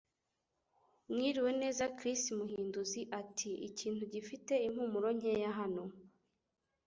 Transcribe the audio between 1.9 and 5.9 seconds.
Chris Muhinduzi ati: Ikintu gifite impumuro nkeya hano.